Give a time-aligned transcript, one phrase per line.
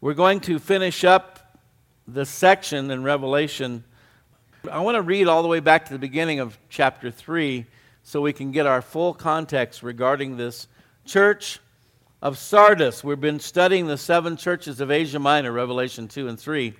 [0.00, 1.58] We're going to finish up
[2.06, 3.82] the section in Revelation.
[4.70, 7.66] I want to read all the way back to the beginning of chapter 3
[8.04, 10.68] so we can get our full context regarding this
[11.04, 11.58] church
[12.22, 13.02] of Sardis.
[13.02, 16.74] We've been studying the seven churches of Asia Minor, Revelation 2 and 3.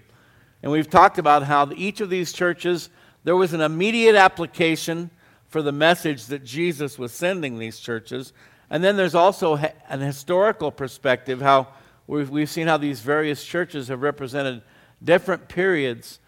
[0.63, 2.89] And we've talked about how each of these churches,
[3.25, 5.11] there was an immediate application
[5.49, 8.33] for the message that Jesus was sending these churches.
[8.71, 11.67] And then there's also an historical perspective, how
[12.09, 14.63] We've, we've seen how these various churches have represented
[15.05, 16.21] different periods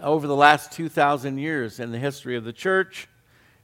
[0.00, 3.06] over the last 2,000 years in the history of the church.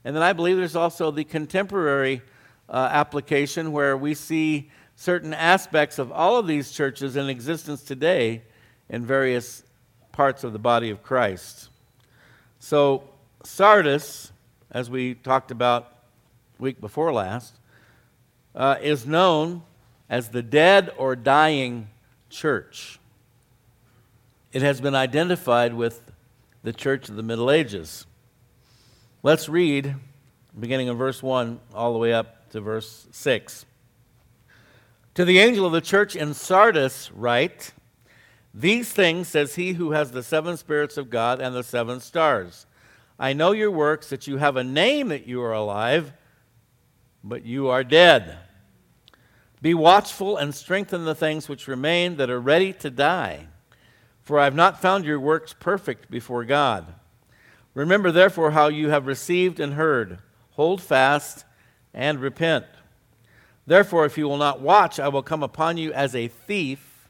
[0.05, 2.21] And then I believe there's also the contemporary
[2.69, 8.43] uh, application where we see certain aspects of all of these churches in existence today
[8.87, 9.61] in various
[10.13, 11.67] parts of the body of Christ.
[12.59, 13.03] So,
[13.43, 14.31] Sardis,
[14.71, 15.91] as we talked about
[16.57, 17.59] week before last,
[18.55, 19.63] uh, is known
[20.09, 21.89] as the dead or dying
[22.29, 22.99] church.
[24.51, 26.01] It has been identified with
[26.63, 28.05] the church of the Middle Ages.
[29.23, 29.95] Let's read,
[30.57, 33.65] beginning in verse 1 all the way up to verse 6.
[35.15, 37.73] To the angel of the church in Sardis, write,
[38.53, 42.65] These things says he who has the seven spirits of God and the seven stars.
[43.17, 46.13] I know your works, that you have a name that you are alive,
[47.23, 48.37] but you are dead.
[49.65, 53.47] Be watchful and strengthen the things which remain that are ready to die,
[54.21, 56.85] for I have not found your works perfect before God.
[57.73, 60.19] Remember, therefore, how you have received and heard.
[60.51, 61.45] Hold fast
[61.95, 62.67] and repent.
[63.65, 67.09] Therefore, if you will not watch, I will come upon you as a thief.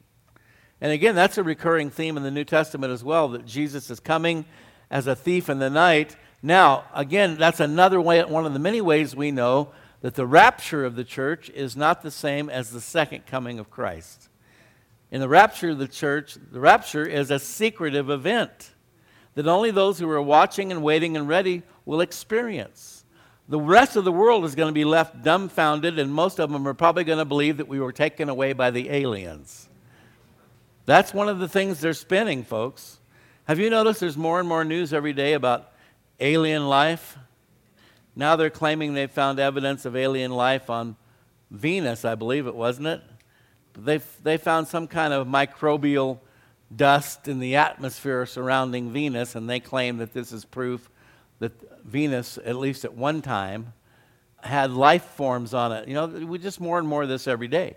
[0.80, 4.00] And again, that's a recurring theme in the New Testament as well that Jesus is
[4.00, 4.46] coming
[4.90, 6.16] as a thief in the night.
[6.42, 9.72] Now, again, that's another way, one of the many ways we know
[10.06, 13.68] that the rapture of the church is not the same as the second coming of
[13.68, 14.28] Christ.
[15.10, 18.70] In the rapture of the church, the rapture is a secretive event
[19.34, 23.04] that only those who are watching and waiting and ready will experience.
[23.48, 26.68] The rest of the world is going to be left dumbfounded, and most of them
[26.68, 29.68] are probably going to believe that we were taken away by the aliens.
[30.84, 33.00] That's one of the things they're spinning, folks.
[33.46, 35.72] Have you noticed there's more and more news every day about
[36.20, 37.18] alien life?
[38.16, 40.96] Now they're claiming they found evidence of alien life on
[41.50, 43.02] Venus, I believe it, wasn't it?
[43.78, 46.18] They, they found some kind of microbial
[46.74, 50.90] dust in the atmosphere surrounding Venus, and they claim that this is proof
[51.40, 51.52] that
[51.84, 53.74] Venus, at least at one time,
[54.42, 55.86] had life forms on it.
[55.86, 57.76] You know, we just more and more of this every day.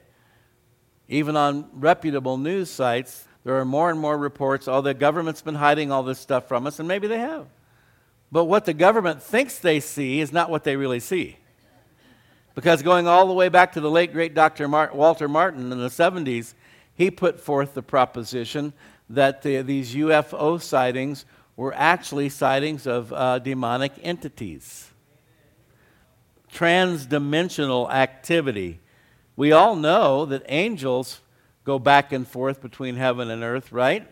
[1.10, 5.56] Even on reputable news sites, there are more and more reports, oh, the government's been
[5.56, 7.48] hiding all this stuff from us, and maybe they have.
[8.32, 11.38] But what the government thinks they see is not what they really see.
[12.56, 14.68] Because going all the way back to the late great Dr.
[14.68, 16.54] Walter Martin in the 70s,
[16.94, 18.74] he put forth the proposition
[19.10, 21.26] that the, these UFO sightings
[21.56, 24.92] were actually sightings of uh, demonic entities.
[26.54, 28.80] Transdimensional activity.
[29.36, 31.22] We all know that angels
[31.64, 34.06] go back and forth between heaven and earth, right?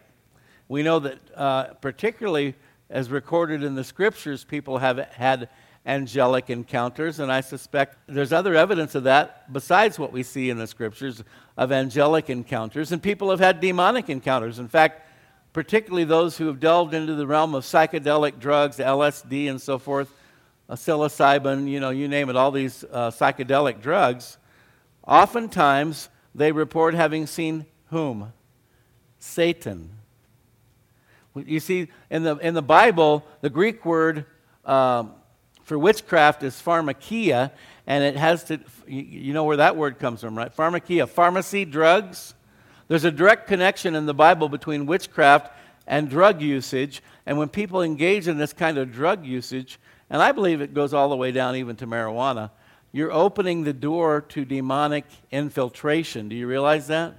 [0.67, 2.55] We know that, uh, particularly
[2.89, 5.49] as recorded in the scriptures, people have had
[5.85, 10.57] angelic encounters, and I suspect there's other evidence of that besides what we see in
[10.57, 11.23] the scriptures
[11.55, 14.59] of angelic encounters, and people have had demonic encounters.
[14.59, 15.07] In fact,
[15.53, 20.13] particularly those who have delved into the realm of psychedelic drugs, LSD, and so forth,
[20.69, 24.37] psilocybin, you know, you name it, all these uh, psychedelic drugs,
[25.05, 28.33] oftentimes they report having seen whom?
[29.19, 29.96] Satan
[31.45, 34.25] you see, in the, in the Bible, the Greek word
[34.65, 35.13] um,
[35.63, 37.51] for witchcraft is pharmakia,
[37.85, 40.55] and it has to, you know where that word comes from, right?
[40.55, 42.33] Pharmakia, pharmacy, drugs.
[42.87, 45.51] There's a direct connection in the Bible between witchcraft
[45.85, 47.01] and drug usage.
[47.25, 50.93] And when people engage in this kind of drug usage, and I believe it goes
[50.93, 52.51] all the way down even to marijuana,
[52.93, 56.29] you're opening the door to demonic infiltration.
[56.29, 57.13] Do you realize that?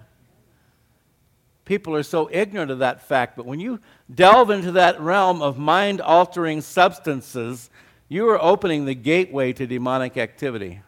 [1.68, 3.36] People are so ignorant of that fact.
[3.36, 3.78] But when you
[4.14, 7.68] delve into that realm of mind altering substances,
[8.08, 10.80] you are opening the gateway to demonic activity.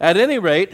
[0.00, 0.72] At any rate,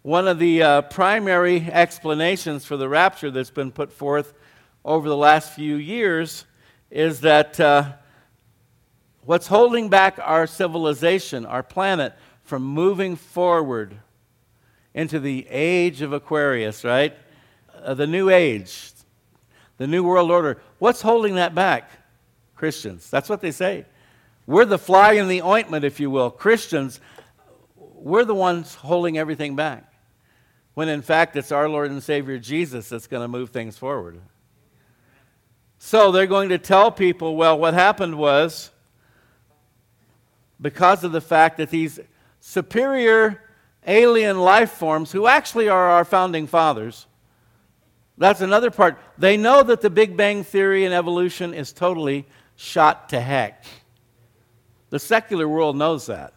[0.00, 4.32] one of the uh, primary explanations for the rapture that's been put forth
[4.82, 6.46] over the last few years
[6.90, 7.92] is that uh,
[9.26, 13.98] what's holding back our civilization, our planet, from moving forward
[14.94, 17.16] into the age of Aquarius, right?
[17.82, 18.92] Uh, the new age,
[19.78, 20.60] the new world order.
[20.78, 21.90] What's holding that back?
[22.54, 23.10] Christians.
[23.10, 23.86] That's what they say.
[24.46, 26.30] We're the fly in the ointment, if you will.
[26.30, 27.00] Christians,
[27.76, 29.92] we're the ones holding everything back.
[30.74, 34.20] when in fact it's our Lord and Savior Jesus that's going to move things forward.
[35.78, 38.70] So they're going to tell people, well, what happened was
[40.60, 41.98] because of the fact that these
[42.40, 43.42] superior
[43.86, 47.06] alien life forms, who actually are our founding fathers,
[48.18, 48.98] that's another part.
[49.18, 52.26] They know that the Big Bang Theory and evolution is totally
[52.56, 53.64] shot to heck.
[54.90, 56.34] The secular world knows that.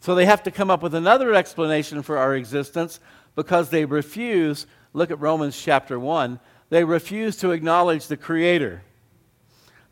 [0.00, 3.00] So they have to come up with another explanation for our existence
[3.34, 6.38] because they refuse, look at Romans chapter 1,
[6.70, 8.82] they refuse to acknowledge the Creator.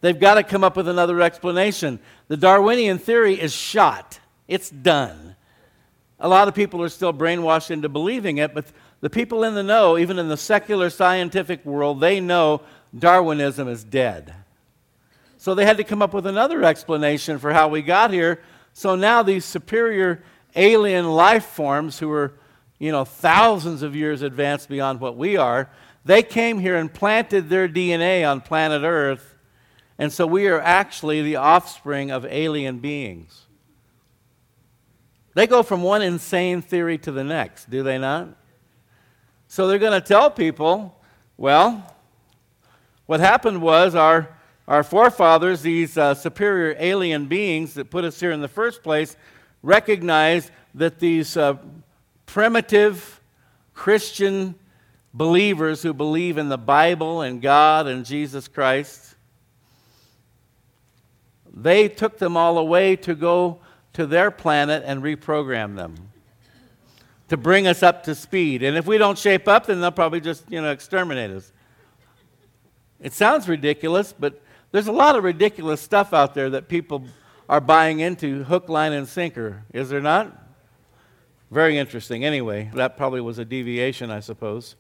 [0.01, 1.99] They've got to come up with another explanation.
[2.29, 5.32] The Darwinian theory is shot, it's done.
[6.23, 8.67] A lot of people are still brainwashed into believing it, but
[9.01, 12.63] the people in the know, even in the secular scientific world, they know
[12.97, 14.33] Darwinism is dead.
[15.37, 18.41] So they had to come up with another explanation for how we got here.
[18.73, 20.23] So now these superior
[20.55, 22.35] alien life forms who are,
[22.79, 25.69] you know, thousands of years advanced beyond what we are,
[26.05, 29.35] they came here and planted their DNA on planet Earth.
[29.99, 33.47] And so we are actually the offspring of alien beings.
[35.35, 38.29] They go from one insane theory to the next, do they not?
[39.49, 40.99] So they're going to tell people,
[41.37, 41.95] well,
[43.07, 44.29] what happened was our
[44.69, 49.17] our forefathers, these uh, superior alien beings that put us here in the first place,
[49.63, 51.57] recognized that these uh,
[52.27, 53.21] primitive
[53.75, 54.55] Christian
[55.13, 59.17] believers who believe in the Bible and God and Jesus Christ,
[61.53, 63.59] they took them all away to go
[63.95, 65.95] to their planet and reprogram them
[67.29, 68.63] to bring us up to speed.
[68.63, 71.51] And if we don't shape up, then they'll probably just, you know, exterminate us.
[73.01, 77.05] It sounds ridiculous, but there's a lot of ridiculous stuff out there that people
[77.49, 80.47] are buying into hook, line, and sinker, is there not?
[81.51, 82.25] Very interesting.
[82.25, 84.77] Anyway, that probably was a deviation, I suppose.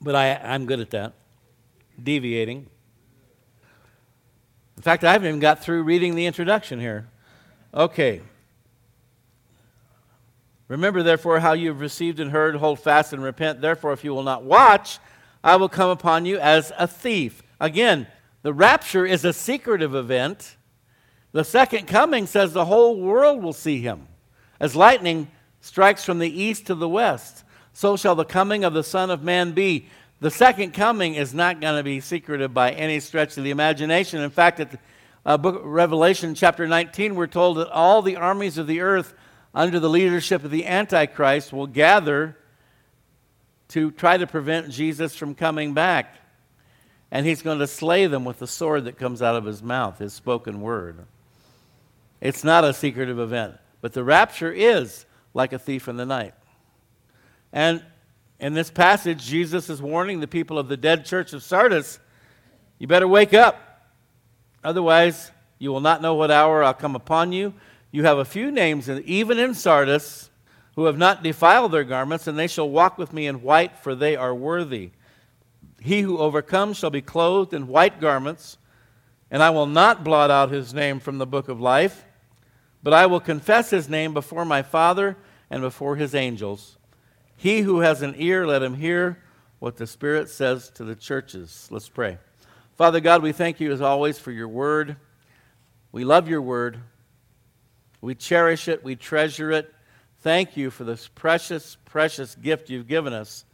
[0.00, 1.14] But I, I'm good at that,
[2.00, 2.66] deviating.
[4.78, 7.08] In fact, I haven't even got through reading the introduction here.
[7.74, 8.20] Okay.
[10.68, 13.60] Remember, therefore, how you have received and heard, hold fast and repent.
[13.60, 15.00] Therefore, if you will not watch,
[15.42, 17.42] I will come upon you as a thief.
[17.58, 18.06] Again,
[18.42, 20.56] the rapture is a secretive event.
[21.32, 24.06] The second coming says the whole world will see him.
[24.60, 25.28] As lightning
[25.60, 27.42] strikes from the east to the west,
[27.72, 29.88] so shall the coming of the Son of Man be.
[30.20, 34.20] The second coming is not going to be secretive by any stretch of the imagination.
[34.20, 34.78] In fact, at the
[35.24, 39.14] uh, book Revelation chapter 19, we're told that all the armies of the earth
[39.54, 42.36] under the leadership of the Antichrist will gather
[43.68, 46.16] to try to prevent Jesus from coming back
[47.10, 49.98] and he's going to slay them with the sword that comes out of his mouth,
[49.98, 51.06] his spoken word.
[52.20, 56.34] It's not a secretive event, but the rapture is like a thief in the night.
[57.52, 57.82] And
[58.40, 61.98] in this passage, Jesus is warning the people of the dead church of Sardis
[62.78, 63.90] you better wake up.
[64.62, 67.54] Otherwise, you will not know what hour I'll come upon you.
[67.90, 70.30] You have a few names, even in Sardis,
[70.76, 73.94] who have not defiled their garments, and they shall walk with me in white, for
[73.94, 74.90] they are worthy.
[75.80, 78.58] He who overcomes shall be clothed in white garments,
[79.30, 82.04] and I will not blot out his name from the book of life,
[82.82, 85.16] but I will confess his name before my Father
[85.50, 86.77] and before his angels.
[87.40, 89.22] He who has an ear, let him hear
[89.60, 91.68] what the Spirit says to the churches.
[91.70, 92.18] Let's pray.
[92.74, 94.96] Father God, we thank you as always for your word.
[95.92, 96.80] We love your word.
[98.00, 98.82] We cherish it.
[98.82, 99.72] We treasure it.
[100.18, 103.44] Thank you for this precious, precious gift you've given us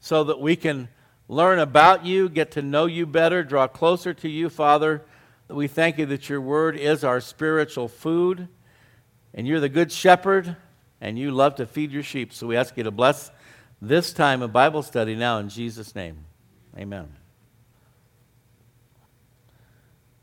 [0.00, 0.90] so that we can
[1.26, 5.02] learn about you, get to know you better, draw closer to you, Father.
[5.48, 8.48] We thank you that your word is our spiritual food,
[9.32, 10.56] and you're the good shepherd,
[11.00, 12.32] and you love to feed your sheep.
[12.32, 13.30] So we ask you to bless
[13.80, 16.24] this time of Bible study now in Jesus' name.
[16.76, 17.08] Amen.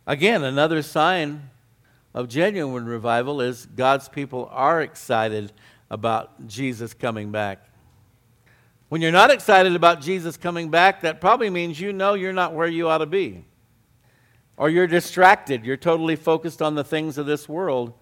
[0.06, 1.50] Again, another sign
[2.14, 5.52] of genuine revival is God's people are excited
[5.90, 7.68] about Jesus coming back.
[8.90, 12.54] When you're not excited about Jesus coming back, that probably means you know you're not
[12.54, 13.44] where you ought to be.
[14.56, 15.66] Or you're distracted.
[15.66, 17.94] You're totally focused on the things of this world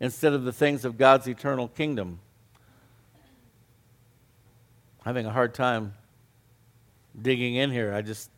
[0.00, 2.18] instead of the things of God's eternal kingdom.
[5.04, 5.94] Having a hard time
[7.20, 7.92] digging in here.
[7.92, 8.30] I just,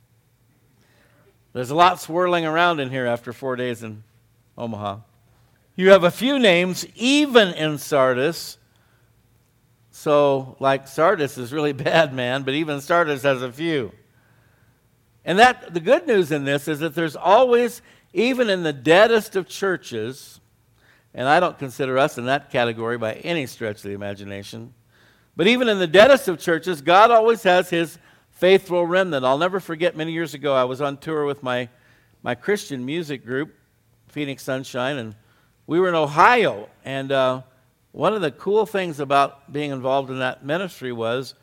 [1.52, 4.02] there's a lot swirling around in here after four days in
[4.58, 4.98] Omaha.
[5.76, 8.58] You have a few names, even in Sardis,
[9.92, 13.92] so, like Sardis is really bad, man, but even Sardis has a few.
[15.24, 19.36] And that the good news in this is that there's always, even in the deadest
[19.36, 20.40] of churches,
[21.14, 24.72] and I don't consider us in that category by any stretch of the imagination,
[25.36, 27.98] But even in the deadest of churches, God always has his
[28.30, 29.24] faithful remnant.
[29.24, 31.68] I'll never forget many years ago, I was on tour with my,
[32.22, 33.54] my Christian music group,
[34.08, 35.14] Phoenix Sunshine, and
[35.66, 36.68] we were in Ohio.
[36.84, 37.42] And uh,
[37.92, 41.34] one of the cool things about being involved in that ministry was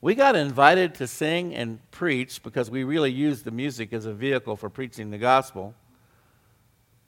[0.00, 4.12] we got invited to sing and preach because we really used the music as a
[4.12, 5.74] vehicle for preaching the gospel.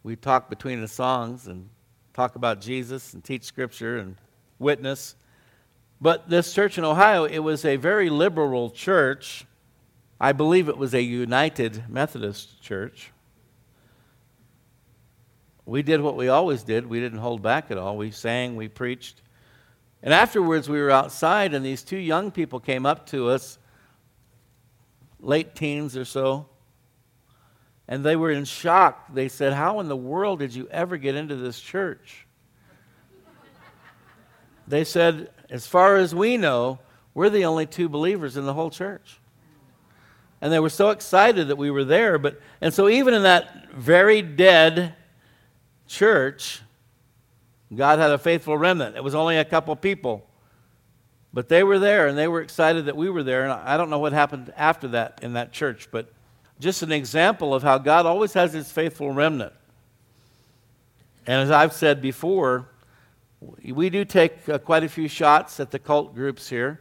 [0.02, 1.68] We talked between the songs and
[2.18, 4.16] talk about Jesus and teach scripture and
[4.58, 5.14] witness.
[6.00, 9.46] But this church in Ohio, it was a very liberal church.
[10.20, 13.12] I believe it was a United Methodist church.
[15.64, 16.86] We did what we always did.
[16.86, 17.96] We didn't hold back at all.
[17.96, 19.22] We sang, we preached.
[20.02, 23.60] And afterwards, we were outside, and these two young people came up to us,
[25.20, 26.46] late teens or so,
[27.88, 29.12] and they were in shock.
[29.12, 32.26] They said, How in the world did you ever get into this church?
[34.68, 36.78] they said, as far as we know,
[37.14, 39.18] we're the only two believers in the whole church.
[40.42, 42.18] And they were so excited that we were there.
[42.18, 44.94] But, and so, even in that very dead
[45.88, 46.60] church,
[47.74, 48.94] God had a faithful remnant.
[48.94, 50.26] It was only a couple people.
[51.32, 53.44] But they were there and they were excited that we were there.
[53.44, 56.12] And I don't know what happened after that in that church, but
[56.60, 59.52] just an example of how God always has his faithful remnant.
[61.26, 62.68] And as I've said before,
[63.62, 66.80] we do take uh, quite a few shots at the cult groups here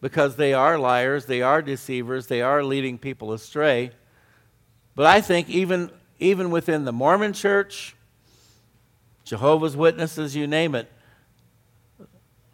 [0.00, 3.92] because they are liars, they are deceivers, they are leading people astray.
[4.94, 7.94] But I think even, even within the Mormon church,
[9.24, 10.90] Jehovah's Witnesses, you name it,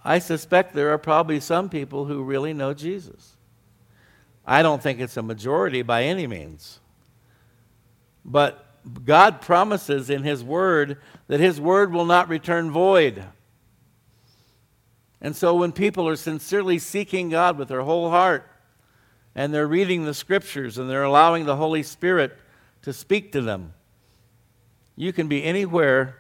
[0.05, 3.37] I suspect there are probably some people who really know Jesus.
[4.47, 6.81] I don't think it's a majority by any means.
[8.25, 8.65] But
[9.05, 13.25] God promises in His Word that His Word will not return void.
[15.21, 18.49] And so when people are sincerely seeking God with their whole heart,
[19.35, 22.37] and they're reading the Scriptures and they're allowing the Holy Spirit
[22.83, 23.73] to speak to them,
[24.97, 26.17] you can be anywhere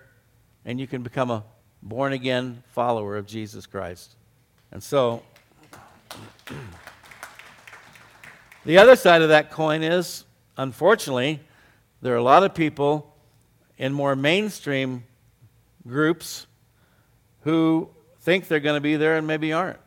[0.64, 1.44] and you can become a
[1.82, 4.14] born again follower of Jesus Christ.
[4.70, 5.22] And so,
[8.64, 10.24] the other side of that coin is,
[10.56, 11.40] unfortunately,
[12.00, 13.14] there are a lot of people
[13.78, 15.04] in more mainstream
[15.86, 16.46] groups
[17.42, 17.88] who
[18.20, 19.80] think they're going to be there and maybe aren't.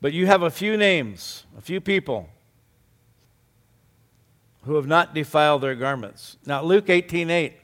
[0.00, 2.28] But you have a few names, a few people
[4.64, 6.36] who have not defiled their garments.
[6.46, 7.54] Now, Luke 18 8,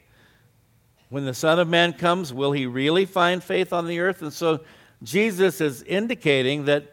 [1.09, 4.23] when the Son of Man comes, will he really find faith on the earth?
[4.23, 4.61] And so
[5.03, 6.93] Jesus is indicating that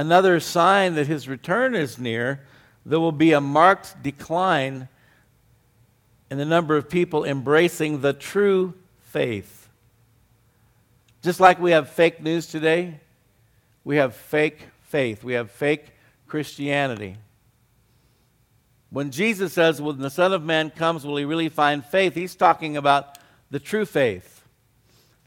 [0.00, 2.40] another sign that his return is near
[2.86, 4.88] there will be a marked decline
[6.30, 9.68] in the number of people embracing the true faith.
[11.22, 12.98] Just like we have fake news today,
[13.84, 15.88] we have fake faith, we have fake
[16.26, 17.16] Christianity.
[18.88, 22.14] When Jesus says, When the Son of Man comes, will he really find faith?
[22.14, 23.18] He's talking about
[23.50, 24.44] the true faith,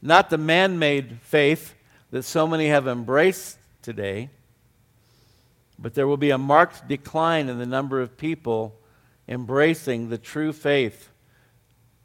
[0.02, 1.74] not the man made faith
[2.10, 4.30] that so many have embraced today.
[5.78, 8.78] But there will be a marked decline in the number of people
[9.28, 11.10] embracing the true faith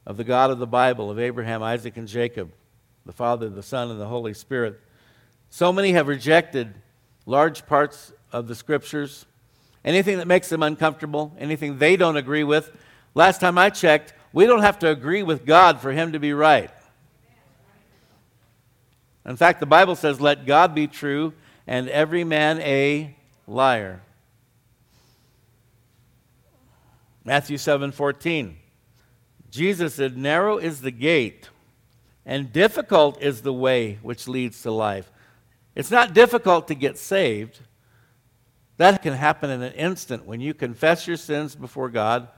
[0.06, 2.52] of the God of the Bible, of Abraham, Isaac, and Jacob,
[3.06, 4.80] the Father, the Son, and the Holy Spirit.
[5.50, 6.74] So many have rejected
[7.26, 9.26] large parts of the scriptures,
[9.86, 12.72] anything that makes them uncomfortable, anything they don't agree with.
[13.14, 16.34] Last time I checked, we don't have to agree with God for Him to be
[16.34, 16.72] right.
[19.26, 21.34] In fact, the Bible says, Let God be true
[21.68, 23.16] and every man a
[23.50, 24.02] liar.
[27.24, 28.58] Matthew 7 14.
[29.52, 31.50] Jesus said, Narrow is the gate,
[32.26, 35.12] and difficult is the way which leads to life.
[35.76, 37.60] It's not difficult to get saved.
[38.78, 42.30] That can happen in an instant when you confess your sins before God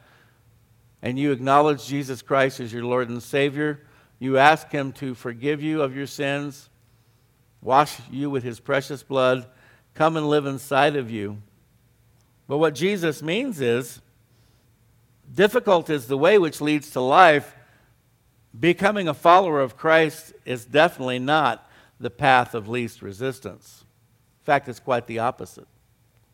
[1.02, 3.82] and you acknowledge Jesus Christ as your Lord and Savior.
[4.20, 6.70] You ask Him to forgive you of your sins,
[7.62, 9.48] wash you with His precious blood,
[10.02, 11.38] come and live inside of you.
[12.48, 14.02] But what Jesus means is
[15.32, 17.56] difficult is the way which leads to life.
[18.60, 23.86] Becoming a follower of Christ is definitely not the path of least resistance.
[24.42, 25.68] In fact, it's quite the opposite.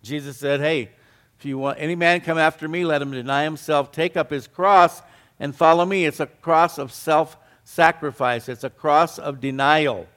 [0.01, 0.91] Jesus said, Hey,
[1.37, 4.47] if you want any man come after me, let him deny himself, take up his
[4.47, 5.01] cross,
[5.41, 6.05] and follow me.
[6.05, 10.07] It's a cross of self sacrifice, it's a cross of denial.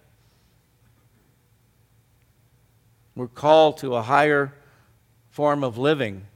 [3.15, 4.55] We're called to a higher
[5.31, 6.27] form of living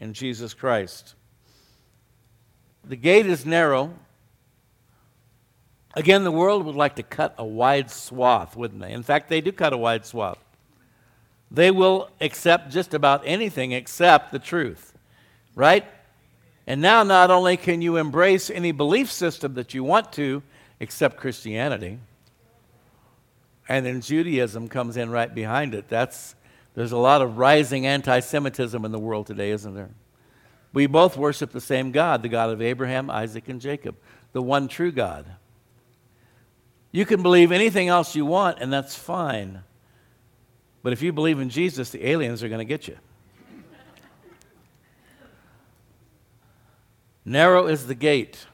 [0.00, 1.14] in Jesus Christ.
[2.84, 3.94] The gate is narrow,
[5.98, 8.92] Again, the world would like to cut a wide swath, wouldn't they?
[8.92, 10.38] In fact, they do cut a wide swath.
[11.50, 14.96] They will accept just about anything except the truth,
[15.56, 15.84] right?
[16.68, 20.42] And now, not only can you embrace any belief system that you want to,
[20.78, 21.98] except Christianity,
[23.68, 25.88] and then Judaism comes in right behind it.
[25.88, 26.34] That's,
[26.74, 29.90] there's a lot of rising anti Semitism in the world today, isn't there?
[30.72, 33.96] We both worship the same God, the God of Abraham, Isaac, and Jacob,
[34.32, 35.26] the one true God.
[36.92, 39.62] You can believe anything else you want, and that's fine.
[40.82, 42.96] But if you believe in Jesus, the aliens are going to get you.
[47.24, 48.46] Narrow is the gate.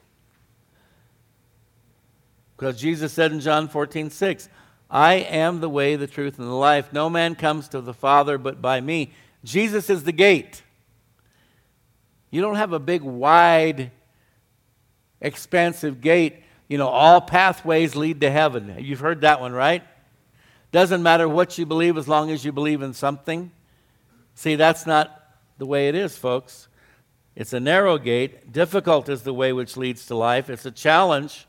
[2.57, 4.49] Because Jesus said in John 14, 6,
[4.95, 6.93] I am the way, the truth, and the life.
[6.93, 9.13] No man comes to the Father but by me.
[9.43, 10.63] Jesus is the gate.
[12.31, 13.91] You don't have a big, wide,
[15.21, 16.37] expansive gate.
[16.69, 18.77] You know, all pathways lead to heaven.
[18.79, 19.83] You've heard that one, right?
[20.71, 23.51] Doesn't matter what you believe as long as you believe in something.
[24.37, 26.69] See, that's not the way it is, folks.
[27.35, 28.53] It's a narrow gate.
[28.53, 30.49] Difficult is the way which leads to life.
[30.49, 31.49] It's a challenge.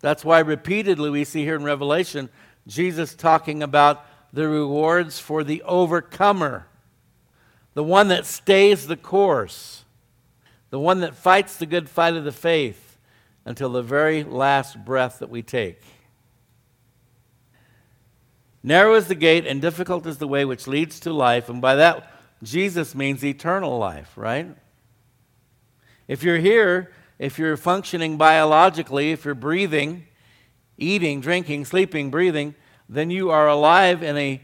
[0.00, 2.28] That's why repeatedly we see here in Revelation
[2.66, 6.66] Jesus talking about the rewards for the overcomer,
[7.74, 9.84] the one that stays the course,
[10.70, 12.98] the one that fights the good fight of the faith
[13.44, 15.80] until the very last breath that we take.
[18.62, 21.74] Narrow is the gate and difficult is the way which leads to life, and by
[21.74, 22.10] that,
[22.42, 24.48] Jesus means eternal life, right?
[26.08, 30.06] If you're here, if you're functioning biologically, if you're breathing,
[30.82, 32.54] eating, drinking, sleeping, breathing,
[32.88, 34.40] then you are alive in a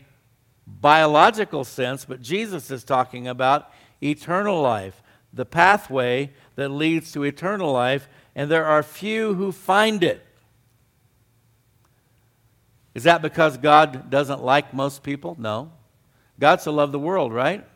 [0.67, 3.71] biological sense, but Jesus is talking about
[4.03, 5.03] eternal life,
[5.33, 10.25] the pathway that leads to eternal life, and there are few who find it.
[12.95, 15.37] Is that because God doesn't like most people?
[15.39, 15.73] No.
[16.39, 17.67] God so loved the world, right?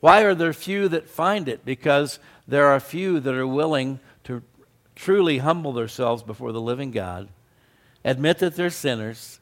[0.00, 1.64] Why are there few that find it?
[1.64, 4.42] Because there are few that are willing to
[4.96, 7.28] truly humble themselves before the living God,
[8.04, 9.40] admit that they're sinners,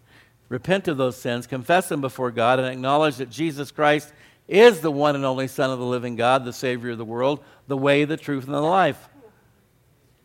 [0.48, 4.12] repent of those sins, confess them before God, and acknowledge that Jesus Christ
[4.48, 7.42] is the one and only Son of the living God, the Savior of the world,
[7.68, 9.08] the way, the truth, and the life.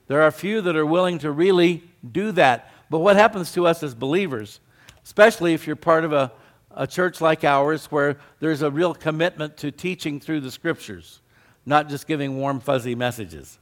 [0.08, 2.72] There are few that are willing to really do that.
[2.90, 4.60] But what happens to us as believers,
[5.04, 6.32] especially if you're part of a,
[6.72, 11.22] a church like ours where there's a real commitment to teaching through the scriptures,
[11.66, 13.60] not just giving warm, fuzzy messages?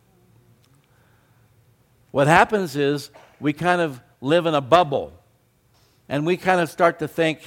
[2.12, 3.10] What happens is
[3.40, 5.14] we kind of live in a bubble
[6.08, 7.40] and we kind of start to think,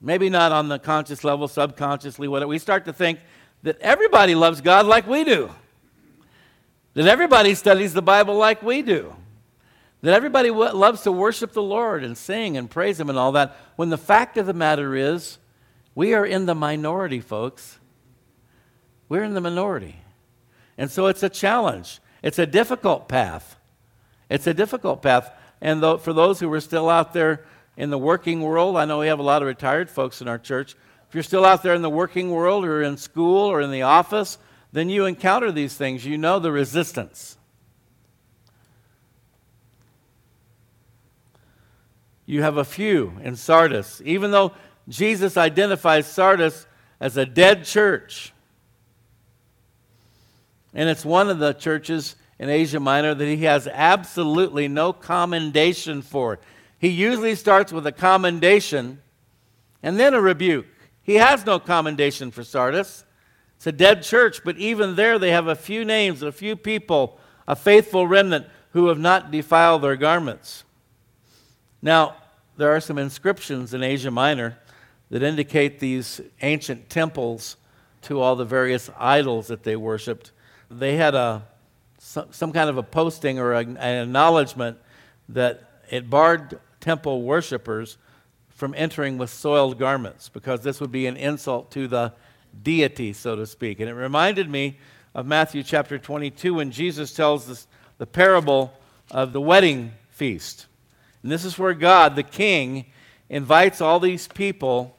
[0.00, 3.18] maybe not on the conscious level, subconsciously, whatever, we start to think
[3.62, 5.50] that everybody loves God like we do,
[6.94, 9.14] that everybody studies the Bible like we do,
[10.02, 13.32] that everybody w- loves to worship the Lord and sing and praise Him and all
[13.32, 15.38] that, when the fact of the matter is,
[15.94, 17.78] we are in the minority, folks.
[19.08, 20.00] We're in the minority.
[20.76, 22.00] And so it's a challenge.
[22.22, 23.56] It's a difficult path.
[24.28, 25.30] It's a difficult path.
[25.64, 27.42] And th- for those who are still out there
[27.76, 30.38] in the working world, I know we have a lot of retired folks in our
[30.38, 30.76] church.
[31.08, 33.80] If you're still out there in the working world or in school or in the
[33.80, 34.36] office,
[34.72, 36.04] then you encounter these things.
[36.04, 37.38] You know the resistance.
[42.26, 44.02] You have a few in Sardis.
[44.04, 44.52] Even though
[44.86, 46.66] Jesus identifies Sardis
[47.00, 48.34] as a dead church,
[50.74, 56.02] and it's one of the churches in Asia Minor that he has absolutely no commendation
[56.02, 56.38] for.
[56.78, 59.00] He usually starts with a commendation
[59.82, 60.66] and then a rebuke.
[61.02, 63.04] He has no commendation for Sardis.
[63.56, 67.18] It's a dead church, but even there they have a few names, a few people,
[67.46, 70.64] a faithful remnant who have not defiled their garments.
[71.80, 72.16] Now,
[72.56, 74.58] there are some inscriptions in Asia Minor
[75.10, 77.56] that indicate these ancient temples
[78.02, 80.32] to all the various idols that they worshiped.
[80.70, 81.46] They had a
[82.04, 84.76] some, some kind of a posting or a, an acknowledgement
[85.30, 87.96] that it barred temple worshippers
[88.50, 92.12] from entering with soiled garments because this would be an insult to the
[92.62, 93.80] deity, so to speak.
[93.80, 94.78] And it reminded me
[95.14, 98.74] of Matthew chapter 22 when Jesus tells this, the parable
[99.10, 100.66] of the wedding feast.
[101.22, 102.84] And this is where God, the king,
[103.30, 104.94] invites all these people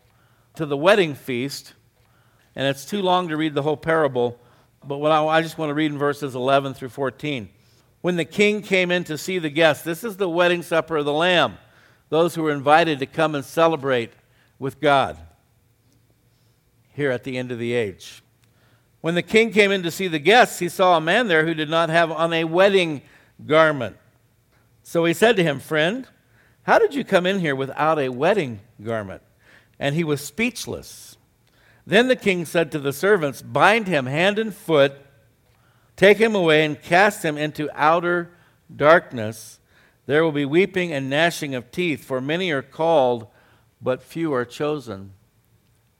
[0.55, 1.73] to the wedding feast.
[2.55, 4.39] And it's too long to read the whole parable,
[4.87, 7.49] but what I, I just want to read in verses 11 through 14.
[8.01, 11.05] When the king came in to see the guests, this is the wedding supper of
[11.05, 11.57] the Lamb,
[12.09, 14.11] those who were invited to come and celebrate
[14.59, 15.17] with God
[16.93, 18.21] here at the end of the age.
[19.01, 21.53] When the king came in to see the guests, he saw a man there who
[21.53, 23.01] did not have on a wedding
[23.45, 23.97] garment.
[24.83, 26.07] So he said to him, Friend,
[26.63, 29.21] how did you come in here without a wedding garment?
[29.77, 31.17] And he was speechless.
[31.87, 34.93] Then the king said to the servants, Bind him hand and foot,
[35.95, 38.31] take him away, and cast him into outer
[38.73, 39.59] darkness.
[40.07, 43.27] There will be weeping and gnashing of teeth, for many are called,
[43.81, 45.13] but few are chosen.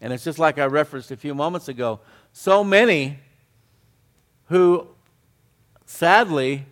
[0.01, 1.99] And it's just like I referenced a few moments ago.
[2.33, 3.19] So many
[4.47, 4.87] who
[5.85, 6.65] sadly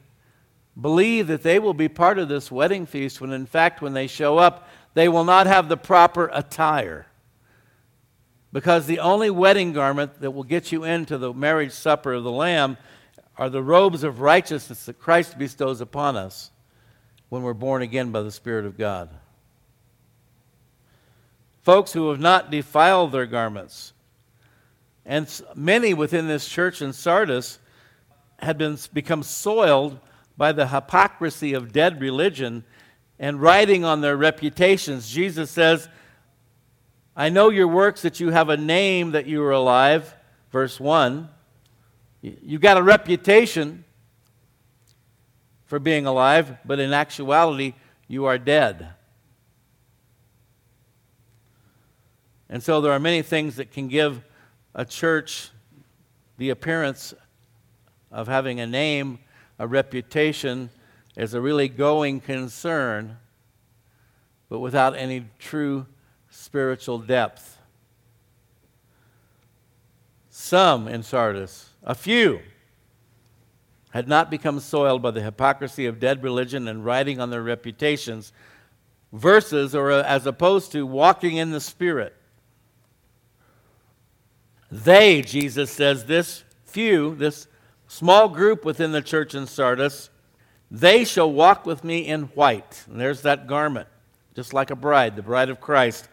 [0.80, 4.08] believe that they will be part of this wedding feast when, in fact, when they
[4.08, 7.08] show up, they will not have the proper attire.
[8.54, 12.32] Because the only wedding garment that will get you into the marriage supper of the
[12.32, 12.78] Lamb
[13.36, 16.52] are the robes of righteousness that Christ bestows upon us
[17.30, 19.10] when we're born again by the Spirit of God.
[21.64, 23.94] Folks who have not defiled their garments.
[25.04, 27.58] And many within this church in Sardis
[28.38, 30.00] had been, become soiled
[30.38, 32.64] by the hypocrisy of dead religion
[33.18, 35.10] and riding on their reputations.
[35.10, 35.90] Jesus says,
[37.16, 40.16] I know your works that you have a name that you are alive,
[40.52, 41.30] verse 1.
[42.22, 43.86] You've got a reputation
[45.66, 47.74] for being alive, but in actuality,
[48.08, 48.90] you are dead.
[52.50, 54.22] And so there are many things that can give
[54.76, 55.50] a church
[56.38, 57.14] the appearance
[58.12, 59.20] of having a name
[59.60, 60.70] a reputation
[61.16, 63.18] as a really going concern,
[64.50, 65.86] but without any true
[66.34, 67.60] spiritual depth.
[70.30, 72.40] Some in Sardis, a few,
[73.92, 78.34] had not become soiled by the hypocrisy of dead religion and riding on their reputations,
[79.12, 82.16] versus or as opposed to walking in the Spirit.
[84.72, 87.48] They, Jesus says, this few, this
[87.88, 90.10] small group within the church in Sardis,
[90.72, 92.84] they shall walk with me in white.
[92.90, 93.88] And there's that garment,
[94.34, 96.10] just like a bride, the bride of Christ,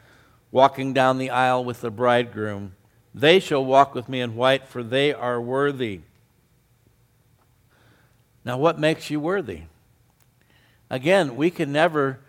[0.52, 2.74] walking down the aisle with the bridegroom.
[3.14, 6.00] They shall walk with me in white, for they are worthy.
[8.44, 9.62] Now, what makes you worthy?
[10.88, 12.20] Again, we can never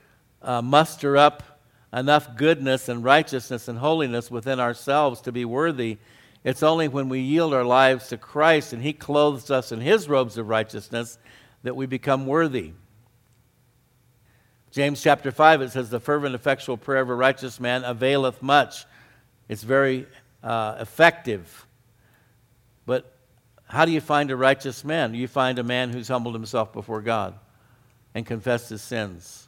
[0.42, 1.62] uh, muster up
[1.94, 5.98] enough goodness and righteousness and holiness within ourselves to be worthy
[6.44, 10.10] it's only when we yield our lives to Christ and He clothes us in His
[10.10, 11.20] robes of righteousness
[11.64, 12.74] that we become worthy.
[14.72, 18.86] James chapter 5, it says, The fervent, effectual prayer of a righteous man availeth much.
[19.50, 20.08] It's very
[20.44, 21.68] uh, effective.
[22.86, 23.14] But
[23.68, 25.14] how do you find a righteous man?
[25.14, 27.36] You find a man who's humbled himself before God
[28.16, 29.48] and confessed his sins.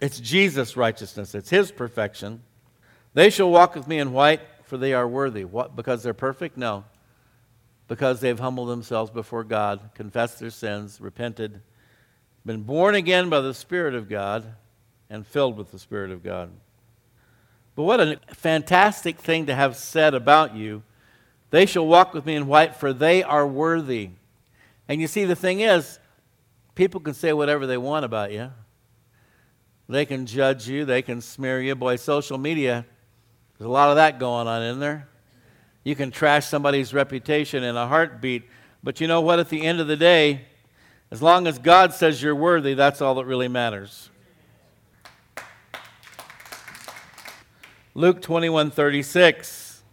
[0.00, 2.42] It's Jesus' righteousness, it's His perfection.
[3.14, 5.44] They shall walk with me in white for they are worthy.
[5.44, 5.76] What?
[5.76, 6.56] Because they're perfect?
[6.56, 6.84] No.
[7.86, 11.60] Because they've humbled themselves before God, confessed their sins, repented,
[12.44, 14.44] been born again by the Spirit of God,
[15.10, 16.50] and filled with the Spirit of God.
[17.76, 20.82] But what a fantastic thing to have said about you.
[21.50, 24.10] They shall walk with me in white, for they are worthy.
[24.88, 25.98] And you see, the thing is,
[26.74, 28.50] people can say whatever they want about you.
[29.88, 31.74] They can judge you, they can smear you.
[31.74, 32.86] Boy, social media
[33.58, 35.08] there's a lot of that going on in there.
[35.84, 38.42] You can trash somebody's reputation in a heartbeat,
[38.82, 39.38] but you know what?
[39.38, 40.46] At the end of the day,
[41.14, 44.10] as long as God says you're worthy, that's all that really matters.
[47.94, 49.84] Luke 21 36.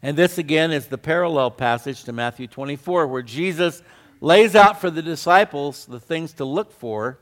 [0.00, 3.82] And this again is the parallel passage to Matthew 24, where Jesus
[4.20, 7.18] lays out for the disciples the things to look for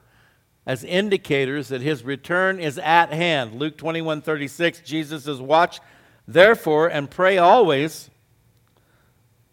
[0.67, 3.55] as indicators that his return is at hand.
[3.55, 5.81] Luke 21 36, Jesus says, Watch
[6.29, 8.11] therefore and pray always.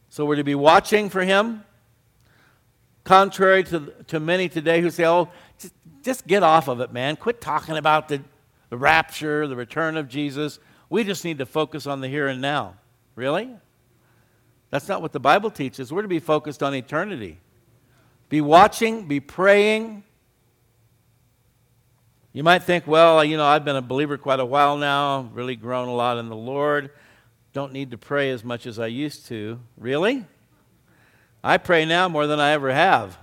[0.09, 1.63] So we're to be watching for him.
[3.03, 7.15] Contrary to, to many today who say, Oh, just, just get off of it, man.
[7.15, 8.21] Quit talking about the,
[8.69, 10.59] the rapture, the return of Jesus.
[10.89, 12.75] We just need to focus on the here and now.
[13.15, 13.49] Really?
[14.69, 15.91] That's not what the Bible teaches.
[15.91, 17.39] We're to be focused on eternity.
[18.29, 20.03] Be watching, be praying
[22.35, 25.55] you might think, well, you know, I've been a believer quite a while now, really
[25.55, 26.89] grown a lot in the Lord,
[27.53, 29.59] don't need to pray as much as I used to.
[29.77, 30.25] Really?
[31.43, 33.17] I pray now more than I ever have.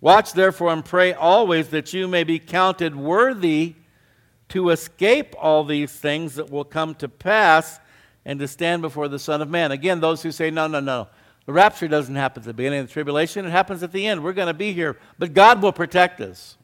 [0.00, 3.74] Watch therefore and pray always that you may be counted worthy
[4.50, 7.80] to escape all these things that will come to pass
[8.24, 9.72] and to stand before the Son of Man.
[9.72, 11.08] Again, those who say, no, no, no.
[11.46, 14.22] The rapture doesn't happen at the beginning of the tribulation, it happens at the end.
[14.22, 16.58] We're going to be here, but God will protect us.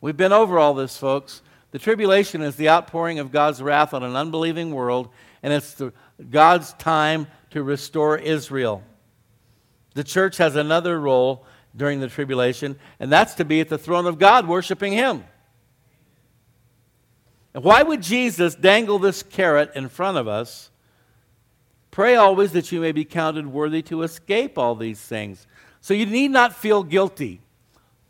[0.00, 1.42] We've been over all this, folks.
[1.70, 5.08] The tribulation is the outpouring of God's wrath on an unbelieving world,
[5.42, 5.92] and it's the,
[6.30, 8.82] God's time to restore Israel.
[9.94, 14.06] The church has another role during the tribulation, and that's to be at the throne
[14.06, 15.24] of God worshiping Him.
[17.54, 20.70] And why would Jesus dangle this carrot in front of us?
[21.90, 25.46] Pray always that you may be counted worthy to escape all these things.
[25.80, 27.40] So you need not feel guilty.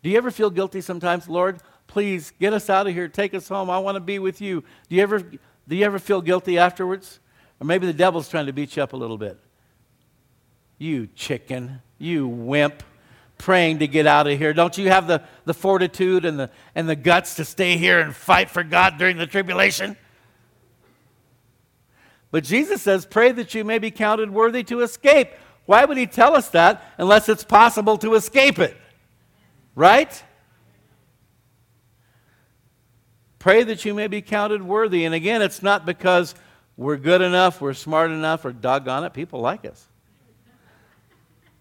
[0.03, 1.29] Do you ever feel guilty sometimes?
[1.29, 3.07] Lord, please get us out of here.
[3.07, 3.71] Take us home.
[3.71, 4.65] I want to be with you.
[4.89, 7.21] Do you ever, do you ever feel guilty afterwards?
[7.61, 9.39] Or maybe the devil's trying to beat you up a little bit.
[10.79, 11.81] You chicken.
[11.99, 12.83] You wimp
[13.39, 14.53] praying to get out of here?
[14.53, 18.15] Don't you have the, the fortitude and the, and the guts to stay here and
[18.15, 19.97] fight for God during the tribulation?
[22.31, 25.31] But Jesus says, Pray that you may be counted worthy to escape.
[25.65, 28.77] Why would he tell us that unless it's possible to escape it?
[29.75, 30.23] Right?
[33.39, 35.05] Pray that you may be counted worthy.
[35.05, 36.35] And again, it's not because
[36.77, 39.87] we're good enough, we're smart enough, or doggone it, people like us.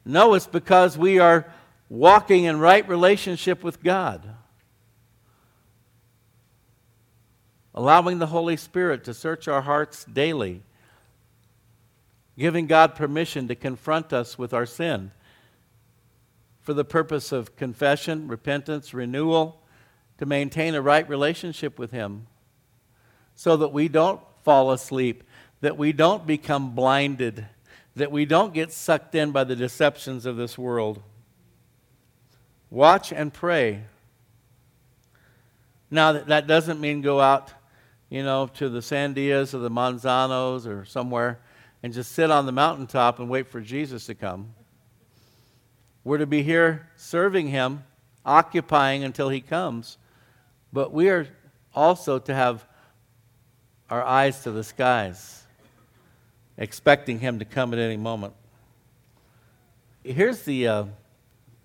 [0.03, 1.51] No, it's because we are
[1.89, 4.27] walking in right relationship with God.
[7.73, 10.61] Allowing the Holy Spirit to search our hearts daily.
[12.37, 15.11] Giving God permission to confront us with our sin
[16.61, 19.61] for the purpose of confession, repentance, renewal,
[20.17, 22.27] to maintain a right relationship with Him
[23.35, 25.23] so that we don't fall asleep,
[25.59, 27.47] that we don't become blinded,
[27.95, 31.01] that we don't get sucked in by the deceptions of this world.
[32.69, 33.83] Watch and pray.
[35.89, 37.51] Now, that doesn't mean go out,
[38.09, 41.39] you know, to the Sandias or the Manzanos or somewhere
[41.81, 44.53] and just sit on the mountaintop and wait for Jesus to come.
[46.03, 47.83] We're to be here serving Him,
[48.25, 49.97] occupying until He comes.
[50.71, 51.27] But we are
[51.73, 52.65] also to have
[53.89, 55.43] our eyes to the skies,
[56.57, 58.33] expecting Him to come at any moment.
[60.03, 60.67] Here's the.
[60.67, 60.85] Uh,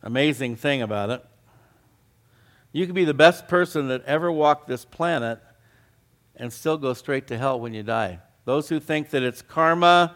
[0.03, 1.25] amazing thing about it.
[2.73, 5.41] You could be the best person that ever walked this planet
[6.37, 8.21] and still go straight to hell when you die.
[8.45, 10.15] Those who think that it's karma,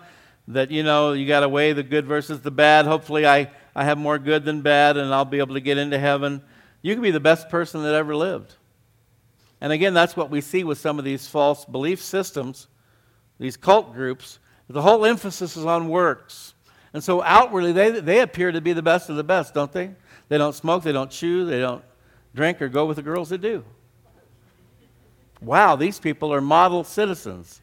[0.48, 2.86] that, you know, you got to weigh the good versus the bad.
[2.86, 5.98] Hopefully, I, I have more good than bad and I'll be able to get into
[5.98, 6.42] heaven.
[6.80, 8.54] You can be the best person that ever lived.
[9.64, 12.68] And again, that's what we see with some of these false belief systems,
[13.38, 14.38] these cult groups.
[14.68, 16.52] The whole emphasis is on works.
[16.92, 19.92] And so outwardly, they, they appear to be the best of the best, don't they?
[20.28, 21.82] They don't smoke, they don't chew, they don't
[22.34, 23.64] drink or go with the girls that do.
[25.40, 27.62] Wow, these people are model citizens.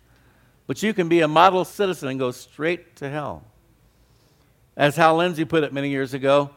[0.65, 3.43] But you can be a model citizen and go straight to hell.
[4.75, 6.49] As Hal Lindsey put it many years ago,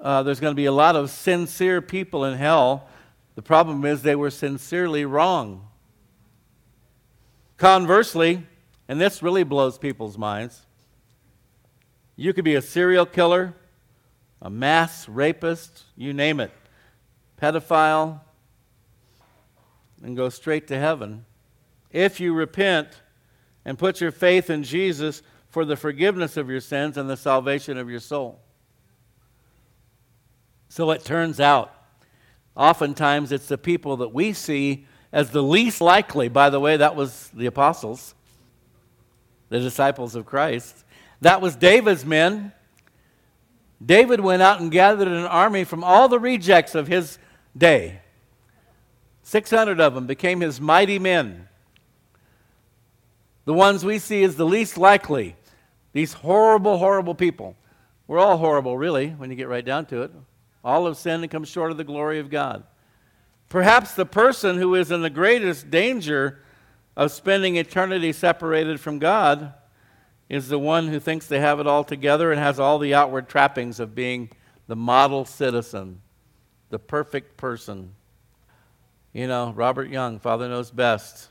[0.00, 2.88] uh, there's going to be a lot of sincere people in hell.
[3.34, 5.68] The problem is they were sincerely wrong.
[7.56, 8.46] Conversely,
[8.88, 10.66] and this really blows people's minds,
[12.16, 13.54] you could be a serial killer,
[14.40, 16.50] a mass rapist, you name it,
[17.40, 18.20] pedophile,
[20.02, 21.24] and go straight to heaven.
[21.90, 22.88] If you repent
[23.64, 27.78] and put your faith in Jesus for the forgiveness of your sins and the salvation
[27.78, 28.40] of your soul.
[30.68, 31.74] So it turns out,
[32.56, 36.28] oftentimes it's the people that we see as the least likely.
[36.28, 38.14] By the way, that was the apostles,
[39.48, 40.84] the disciples of Christ.
[41.20, 42.52] That was David's men.
[43.84, 47.18] David went out and gathered an army from all the rejects of his
[47.56, 48.00] day.
[49.22, 51.48] 600 of them became his mighty men.
[53.44, 55.36] The ones we see as the least likely,
[55.92, 57.56] these horrible, horrible people.
[58.06, 60.12] We're all horrible, really, when you get right down to it.
[60.64, 62.64] All have sinned and come short of the glory of God.
[63.48, 66.42] Perhaps the person who is in the greatest danger
[66.96, 69.54] of spending eternity separated from God
[70.28, 73.28] is the one who thinks they have it all together and has all the outward
[73.28, 74.30] trappings of being
[74.66, 76.00] the model citizen,
[76.70, 77.94] the perfect person.
[79.12, 81.28] You know, Robert Young, Father Knows Best.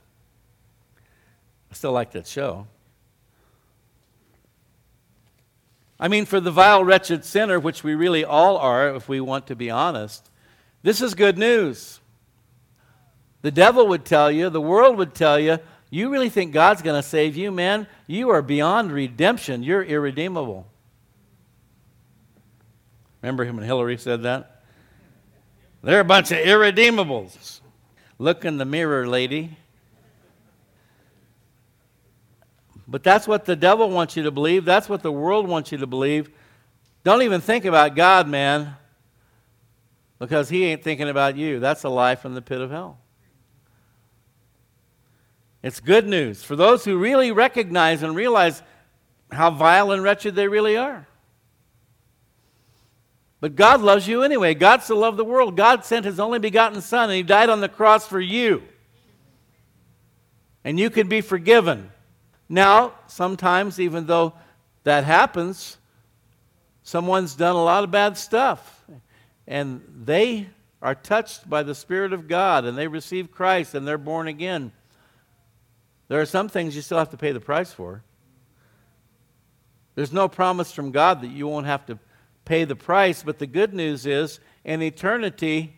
[1.72, 2.68] I still like that show.
[6.02, 9.46] I mean, for the vile, wretched sinner, which we really all are, if we want
[9.48, 10.32] to be honest,
[10.82, 12.00] this is good news.
[13.44, 15.60] The devil would tell you, the world would tell you,
[15.92, 17.86] you really think God's going to save you, man?
[18.08, 19.62] You are beyond redemption.
[19.62, 20.66] You're irredeemable.
[23.22, 24.64] Remember him when Hillary said that?
[25.84, 27.60] They're a bunch of irredeemables.
[28.18, 29.58] Look in the mirror, lady.
[32.92, 34.66] But that's what the devil wants you to believe.
[34.66, 36.30] That's what the world wants you to believe.
[37.06, 38.76] Don't even think about God, man,
[40.20, 41.62] because he ain't thinking about you.
[41.62, 43.00] That's a lie from the pit of hell.
[45.64, 48.62] It's good news for those who really recognize and realize
[49.32, 51.08] how vile and wretched they really are.
[53.40, 54.54] But God loves you anyway.
[54.54, 55.56] God so loved the world.
[55.56, 58.64] God sent his only begotten Son, and he died on the cross for you.
[60.66, 61.90] And you can be forgiven.
[62.52, 64.34] Now, sometimes, even though
[64.84, 65.78] that happens,
[66.84, 68.84] someone's done a lot of bad stuff,
[69.48, 70.50] and they
[70.82, 74.74] are touched by the Spirit of God, and they receive Christ, and they're born again.
[76.10, 78.04] There are some things you still have to pay the price for.
[79.96, 82.00] There's no promise from God that you won't have to
[82.44, 85.74] pay the price, but the good news is in eternity,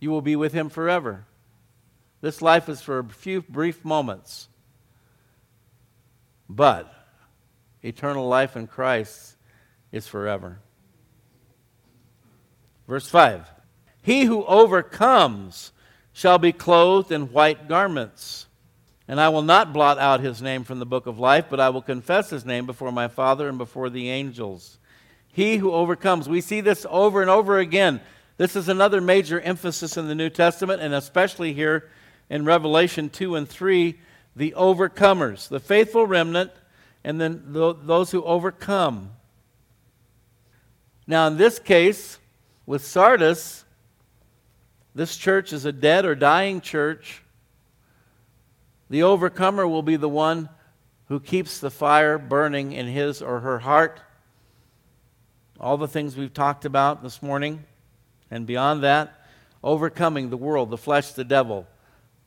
[0.00, 1.24] you will be with Him forever.
[2.20, 4.50] This life is for a few brief moments,
[6.48, 6.92] but
[7.82, 9.36] eternal life in Christ
[9.92, 10.58] is forever.
[12.86, 13.48] Verse 5
[14.02, 15.72] He who overcomes
[16.12, 18.46] shall be clothed in white garments.
[19.08, 21.68] And I will not blot out his name from the book of life, but I
[21.68, 24.78] will confess his name before my Father and before the angels.
[25.28, 26.28] He who overcomes.
[26.28, 28.00] We see this over and over again.
[28.36, 31.88] This is another major emphasis in the New Testament, and especially here
[32.28, 33.96] in Revelation 2 and 3
[34.36, 36.52] the overcomers, the faithful remnant,
[37.02, 39.10] and then those who overcome.
[41.06, 42.18] Now, in this case,
[42.66, 43.64] with Sardis,
[44.94, 47.22] this church is a dead or dying church
[48.88, 50.48] the overcomer will be the one
[51.08, 54.00] who keeps the fire burning in his or her heart.
[55.58, 57.64] All the things we've talked about this morning,
[58.30, 59.26] and beyond that,
[59.64, 61.66] overcoming the world, the flesh, the devil,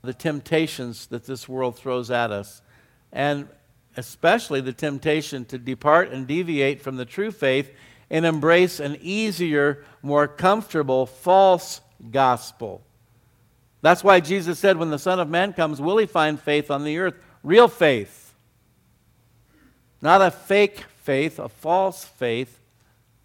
[0.01, 2.61] the temptations that this world throws at us,
[3.11, 3.47] and
[3.97, 7.71] especially the temptation to depart and deviate from the true faith
[8.09, 11.81] and embrace an easier, more comfortable, false
[12.11, 12.81] gospel.
[13.81, 16.83] That's why Jesus said, when the Son of Man comes, will he find faith on
[16.83, 17.15] the earth?
[17.43, 18.33] Real faith.
[20.01, 22.59] Not a fake faith, a false faith,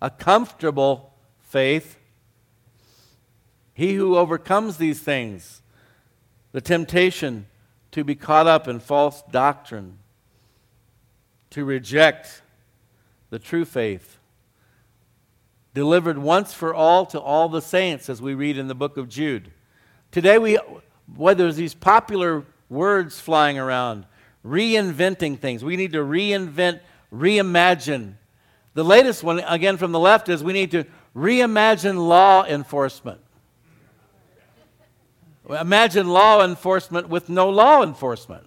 [0.03, 1.99] a comfortable faith.
[3.75, 5.63] He who overcomes these things,
[6.55, 7.47] the temptation
[7.91, 9.99] to be caught up in false doctrine,
[11.51, 12.43] to reject
[13.31, 14.21] the true faith,
[15.75, 19.09] delivered once for all to all the saints, as we read in the book of
[19.09, 19.51] Jude.
[20.13, 20.57] Today, we,
[21.17, 24.07] whether there's these popular words flying around,
[24.47, 25.65] reinventing things.
[25.65, 26.79] We need to reinvent,
[27.13, 28.15] reimagine.
[28.75, 30.85] The latest one, again from the left, is we need to
[31.17, 33.24] reimagine law enforcement.
[35.49, 38.45] Imagine law enforcement with no law enforcement.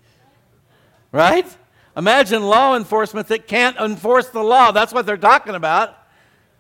[1.12, 1.48] Right?
[1.96, 4.72] Imagine law enforcement that can't enforce the law.
[4.72, 5.96] That's what they're talking about.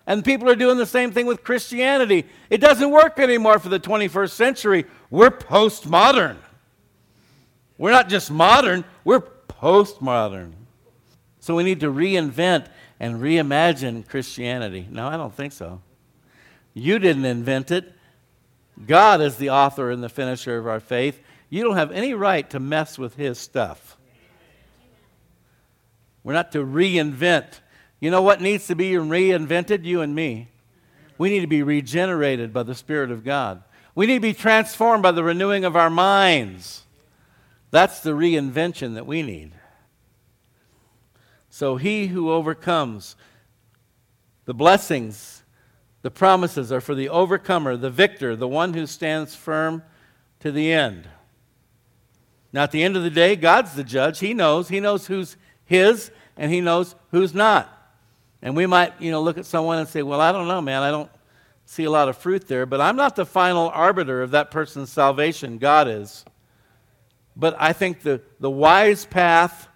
[0.06, 2.26] And people are doing the same thing with Christianity.
[2.50, 4.86] It doesn't work anymore for the 21st century.
[5.10, 6.38] We're postmodern.
[7.78, 10.54] We're not just modern, we're postmodern.
[11.39, 12.67] So we need to reinvent
[13.00, 14.88] and reimagine Christianity.
[14.89, 15.82] No, I don't think so.
[16.73, 17.93] You didn't invent it.
[18.86, 21.20] God is the author and the finisher of our faith.
[21.50, 23.98] You don't have any right to mess with his stuff.
[26.24, 27.60] We're not to reinvent
[28.00, 29.84] you know what needs to be reinvented?
[29.84, 30.50] You and me.
[31.18, 33.63] We need to be regenerated by the Spirit of God.
[33.96, 36.84] We need to be transformed by the renewing of our minds.
[37.72, 39.54] That's the reinvention that we need.
[41.50, 43.16] So, he who overcomes,
[44.46, 45.37] the blessings,
[46.08, 49.84] the promises are for the overcomer, the victor, the one who stands firm
[50.39, 51.06] to the end.
[52.54, 54.20] Now, at the end of the day, God's the judge.
[54.20, 54.70] He knows.
[54.70, 57.70] He knows who's his and he knows who's not.
[58.41, 60.82] And we might, you know, look at someone and say, well, I don't know, man,
[60.82, 61.12] I don't
[61.65, 64.89] see a lot of fruit there, but I'm not the final arbiter of that person's
[64.89, 65.58] salvation.
[65.58, 66.24] God is.
[67.36, 69.67] But I think the, the wise path,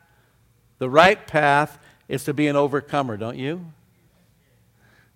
[0.78, 3.65] the right path, is to be an overcomer, don't you?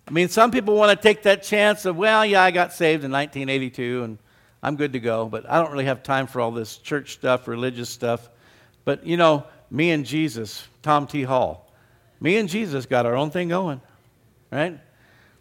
[0.08, 3.02] I mean, some people want to take that chance of, well, yeah, I got saved
[3.02, 4.18] in 1982 and
[4.62, 7.48] I'm good to go, but I don't really have time for all this church stuff,
[7.48, 8.28] religious stuff.
[8.84, 11.24] But, you know, me and Jesus, Tom T.
[11.24, 11.72] Hall,
[12.20, 13.80] me and Jesus got our own thing going,
[14.52, 14.78] right?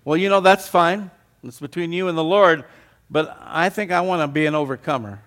[0.04, 1.12] Well, you know, that's fine.
[1.44, 2.66] It's between you and the Lord,
[3.10, 5.22] but I think I want to be an overcomer.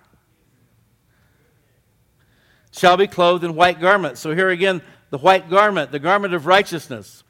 [2.71, 4.19] Shall be clothed in white garments.
[4.19, 4.81] So here again,
[5.11, 7.23] the white garment, the garment of righteousness.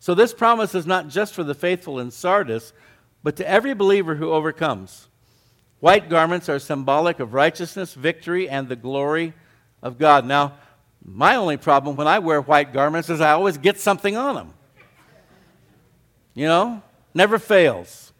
[0.00, 2.72] So this promise is not just for the faithful in Sardis,
[3.22, 5.08] but to every believer who overcomes.
[5.80, 9.32] White garments are symbolic of righteousness, victory, and the glory
[9.82, 10.24] of God.
[10.24, 10.54] Now,
[11.04, 14.54] my only problem when I wear white garments is I always get something on them.
[16.34, 16.82] You know,
[17.14, 18.12] never fails.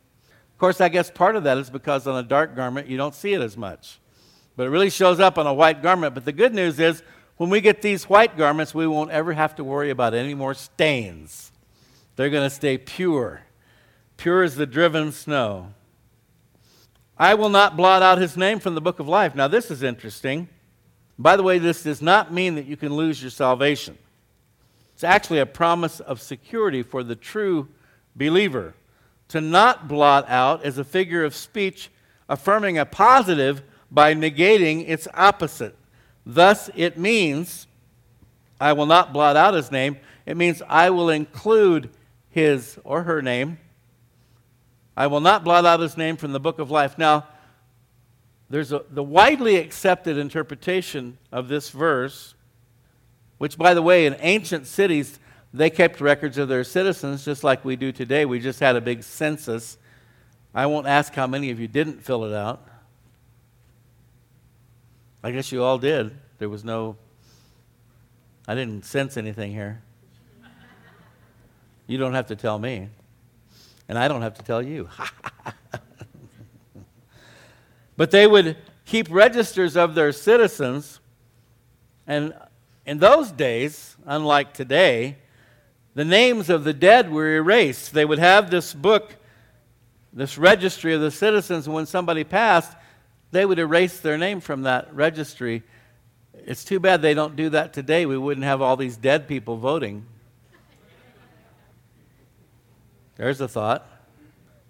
[0.52, 3.14] Of course, I guess part of that is because on a dark garment you don't
[3.14, 3.98] see it as much.
[4.56, 6.14] But it really shows up on a white garment.
[6.14, 7.02] But the good news is
[7.36, 10.54] when we get these white garments, we won't ever have to worry about any more
[10.54, 11.52] stains.
[12.18, 13.42] They're going to stay pure,
[14.16, 15.72] pure as the driven snow.
[17.16, 19.36] I will not blot out his name from the book of life.
[19.36, 20.48] Now, this is interesting.
[21.16, 23.96] By the way, this does not mean that you can lose your salvation.
[24.94, 27.68] It's actually a promise of security for the true
[28.16, 28.74] believer.
[29.28, 31.88] To not blot out is a figure of speech
[32.28, 33.62] affirming a positive
[33.92, 35.76] by negating its opposite.
[36.26, 37.68] Thus, it means,
[38.60, 39.98] I will not blot out his name.
[40.26, 41.90] It means I will include
[42.30, 43.58] his or her name.
[44.96, 46.98] I will not blot out his name from the book of life.
[46.98, 47.26] Now,
[48.50, 52.34] there's a, the widely accepted interpretation of this verse,
[53.36, 55.18] which, by the way, in ancient cities,
[55.52, 58.24] they kept records of their citizens just like we do today.
[58.24, 59.78] We just had a big census.
[60.54, 62.66] I won't ask how many of you didn't fill it out.
[65.22, 66.16] I guess you all did.
[66.38, 66.96] There was no,
[68.46, 69.82] I didn't sense anything here.
[71.88, 72.88] You don't have to tell me.
[73.88, 74.88] And I don't have to tell you.
[77.98, 81.00] But they would keep registers of their citizens.
[82.06, 82.32] And
[82.86, 85.18] in those days, unlike today,
[85.94, 87.92] the names of the dead were erased.
[87.92, 89.16] They would have this book,
[90.12, 92.72] this registry of the citizens, and when somebody passed,
[93.32, 95.64] they would erase their name from that registry.
[96.32, 98.06] It's too bad they don't do that today.
[98.06, 100.06] We wouldn't have all these dead people voting.
[103.18, 103.86] There's a thought.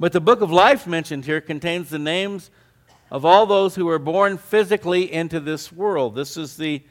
[0.01, 2.51] But the book of life mentioned here contains the names
[3.11, 6.15] of all those who were born physically into this world.
[6.15, 6.83] This is the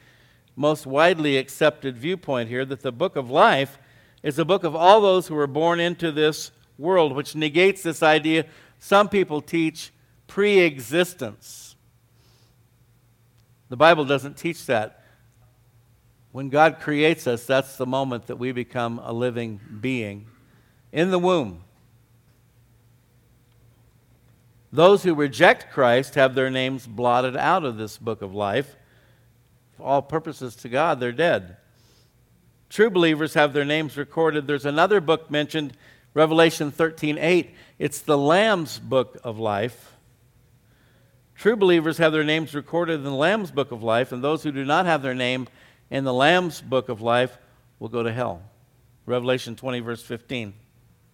[0.54, 3.78] most widely accepted viewpoint here that the book of life
[4.22, 8.02] is a book of all those who were born into this world, which negates this
[8.04, 8.44] idea.
[8.78, 9.90] Some people teach
[10.28, 11.74] pre existence.
[13.68, 15.02] The Bible doesn't teach that.
[16.30, 20.26] When God creates us, that's the moment that we become a living being
[20.92, 21.62] in the womb.
[24.72, 28.76] Those who reject Christ have their names blotted out of this book of life.
[29.76, 31.56] For all purposes to God, they're dead.
[32.68, 34.46] True believers have their names recorded.
[34.46, 35.72] There's another book mentioned,
[36.12, 37.54] Revelation 13:8.
[37.78, 39.94] It's the Lamb's book of life.
[41.34, 44.52] True believers have their names recorded in the Lamb's book of life, and those who
[44.52, 45.46] do not have their name
[45.88, 47.38] in the Lamb's book of life
[47.78, 48.42] will go to hell.
[49.06, 50.52] Revelation 20, verse 15.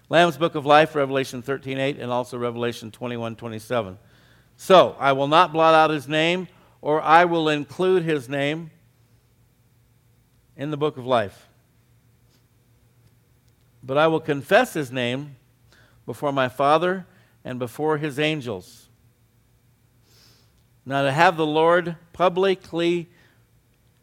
[0.08, 3.98] Lamb's Book of Life, Revelation 13 8, and also Revelation 21 27.
[4.56, 6.48] So, I will not blot out his name,
[6.80, 8.70] or I will include his name
[10.56, 11.48] in the book of life.
[13.82, 15.36] But I will confess his name
[16.06, 17.06] before my Father
[17.44, 18.88] and before his angels.
[20.86, 23.08] Now, to have the Lord publicly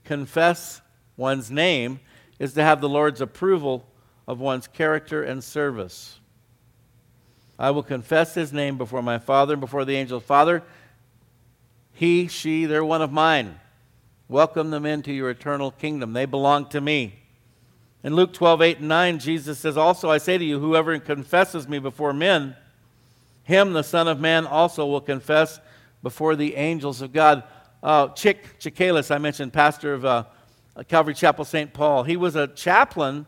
[0.03, 0.81] confess
[1.15, 1.99] one's name
[2.39, 3.85] is to have the Lord's approval
[4.27, 6.19] of one's character and service.
[7.59, 10.23] I will confess his name before my Father and before the angels.
[10.23, 10.63] Father,
[11.93, 13.59] he, she, they're one of mine.
[14.27, 16.13] Welcome them into your eternal kingdom.
[16.13, 17.19] They belong to me.
[18.03, 21.67] In Luke 12, 8 and 9, Jesus says, Also I say to you, whoever confesses
[21.67, 22.55] me before men,
[23.43, 25.59] him the Son of Man also will confess
[26.01, 27.43] before the angels of God.
[27.83, 30.23] Uh, Chick Chikalis, I mentioned, pastor of uh,
[30.87, 31.73] Calvary Chapel St.
[31.73, 33.27] Paul, he was a chaplain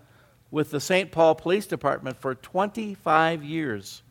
[0.54, 1.12] with the St.
[1.12, 4.04] Paul Police Department for 25 years.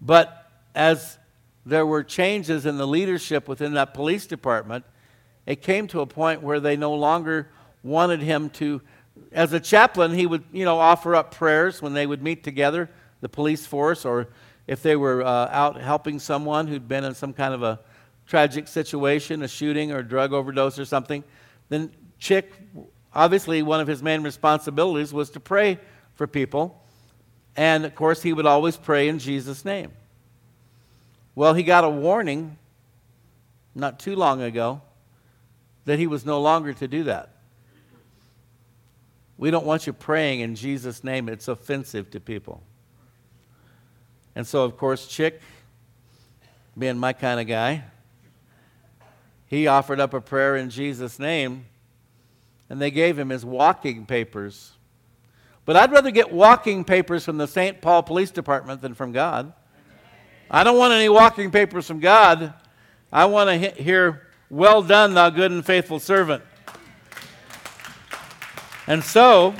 [0.00, 1.18] But as
[1.64, 4.84] there were changes in the leadership within that police department,
[5.46, 7.48] it came to a point where they no longer
[7.84, 8.82] wanted him to
[9.30, 12.90] as a chaplain he would you know offer up prayers when they would meet together
[13.20, 14.28] the police force or
[14.66, 17.78] if they were uh, out helping someone who'd been in some kind of a
[18.26, 21.22] tragic situation a shooting or a drug overdose or something
[21.68, 22.52] then chick
[23.14, 25.78] obviously, one of his main responsibilities was to pray
[26.14, 26.82] for people.
[27.56, 29.92] And of course, he would always pray in Jesus' name.
[31.34, 32.56] Well, he got a warning
[33.74, 34.82] not too long ago
[35.84, 37.30] that he was no longer to do that.
[39.38, 42.62] We don't want you praying in Jesus' name, it's offensive to people.
[44.34, 45.40] And so, of course, Chick,
[46.76, 47.84] being my kind of guy,
[49.46, 51.64] he offered up a prayer in Jesus' name
[52.70, 54.72] and they gave him his walking papers.
[55.66, 57.82] But I'd rather get walking papers from the St.
[57.82, 59.52] Paul Police Department than from God.
[60.50, 62.54] I don't want any walking papers from God.
[63.12, 66.44] I want to hear, Well done, thou good and faithful servant.
[68.86, 69.54] And so,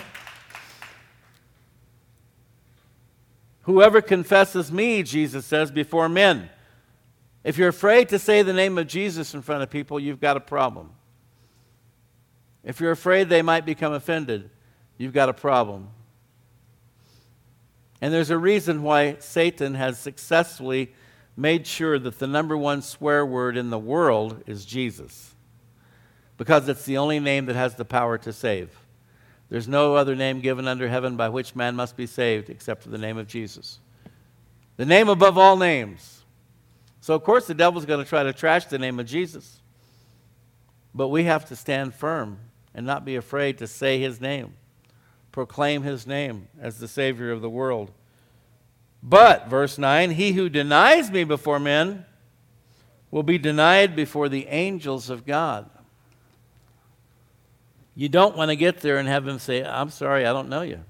[3.62, 6.48] whoever confesses me, Jesus says, before men.
[7.44, 10.36] If you're afraid to say the name of Jesus in front of people, you've got
[10.36, 10.90] a problem.
[12.64, 14.50] If you're afraid they might become offended,
[14.98, 15.88] you've got a problem.
[18.00, 20.92] And there's a reason why Satan has successfully
[21.36, 25.34] made sure that the number one swear word in the world is Jesus.
[26.36, 28.78] Because it's the only name that has the power to save.
[29.48, 32.88] There's no other name given under heaven by which man must be saved except for
[32.88, 33.80] the name of Jesus.
[34.76, 36.24] The name above all names.
[37.00, 39.60] So, of course, the devil's going to try to trash the name of Jesus.
[40.94, 42.38] But we have to stand firm
[42.74, 44.54] and not be afraid to say his name,
[45.32, 47.90] proclaim his name as the Savior of the world.
[49.02, 52.04] But, verse 9, he who denies me before men
[53.10, 55.68] will be denied before the angels of God.
[57.94, 60.62] You don't want to get there and have them say, I'm sorry, I don't know
[60.62, 60.80] you.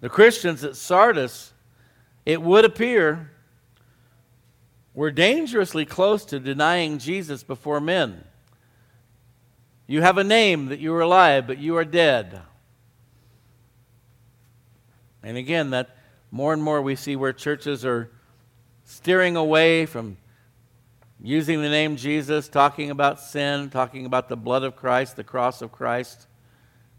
[0.00, 1.52] The Christians at Sardis,
[2.26, 3.30] it would appear,
[4.94, 8.24] were dangerously close to denying Jesus before men.
[9.86, 12.40] You have a name that you are alive, but you are dead.
[15.22, 15.96] And again, that
[16.30, 18.10] more and more we see where churches are
[18.84, 20.16] steering away from
[21.22, 25.62] using the name Jesus, talking about sin, talking about the blood of Christ, the cross
[25.62, 26.26] of Christ,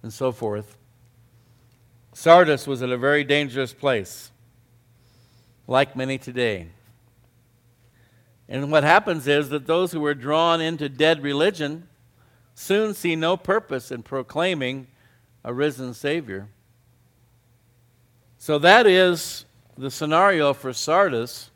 [0.02, 0.78] and so forth.
[2.14, 4.32] Sardis was at a very dangerous place,
[5.68, 6.68] like many today.
[8.48, 11.88] And what happens is that those who are drawn into dead religion
[12.56, 14.88] soon see no purpose in proclaiming
[15.44, 16.48] a risen Savior.
[18.38, 19.46] So that is
[19.78, 21.50] the scenario for Sardis.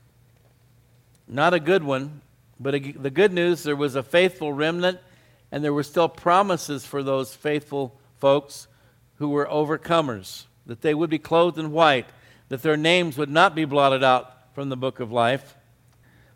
[1.28, 2.22] Not a good one,
[2.60, 5.00] but the good news there was a faithful remnant,
[5.52, 8.68] and there were still promises for those faithful folks
[9.18, 12.08] who were overcomers that they would be clothed in white,
[12.50, 15.56] that their names would not be blotted out from the book of life,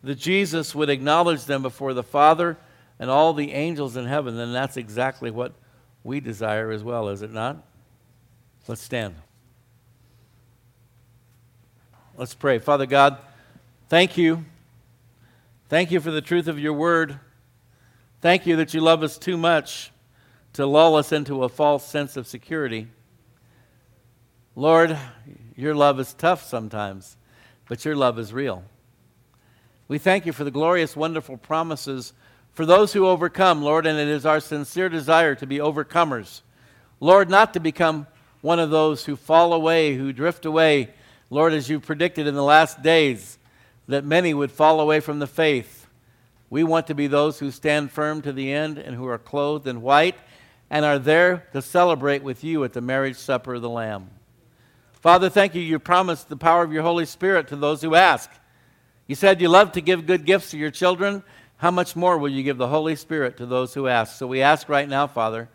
[0.04, 2.58] that Jesus would acknowledge them before the Father
[3.02, 4.38] and all the angels in heaven.
[4.38, 5.52] then that's exactly what
[6.06, 7.62] we desire as well, is it not?
[8.70, 9.16] Let's stand.
[12.16, 12.60] Let's pray.
[12.60, 13.18] Father God,
[13.90, 14.46] thank you
[15.72, 17.18] Thank you for the truth of your word.
[18.20, 19.90] Thank you that you love us too much
[20.52, 22.90] to lull us into a false sense of security.
[24.54, 24.98] Lord,
[25.56, 27.16] your love is tough sometimes,
[27.70, 28.66] but your love is real.
[29.88, 32.12] We thank you for the glorious, wonderful promises
[32.54, 36.42] for those who overcome, Lord, and it is our sincere desire to be overcomers.
[37.00, 38.08] Lord, not to become
[38.42, 40.90] one of those who fall away, who drift away,
[41.30, 43.38] Lord, as you predicted in the last days
[43.88, 45.88] that many would fall away from the faith.
[46.50, 49.68] We want to be those who stand firm to the end and who are clothed
[49.68, 50.16] in white
[50.70, 54.10] and are there to celebrate with you at the marriage supper of the Lamb.
[54.94, 55.62] Father, thank you.
[55.62, 58.30] You promised the power of your Holy Spirit to those who ask.
[59.08, 61.24] You said you love to give good gifts to your children.
[61.62, 64.18] How much more will you give the Holy Spirit to those who ask?
[64.18, 65.48] So we ask right now, Father,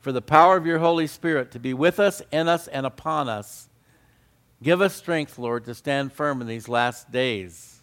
[0.00, 3.28] for the power of your Holy Spirit to be with us, in us, and upon
[3.28, 3.68] us.
[4.64, 7.80] Give us strength, Lord, to stand firm in these last days.